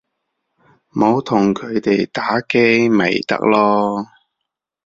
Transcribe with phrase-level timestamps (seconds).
[0.95, 4.03] 唔好同佢哋打機咪得囉